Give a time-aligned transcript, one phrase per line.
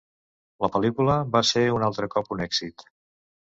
[0.65, 2.89] La pel·lícula va ser un altre cop un èxit.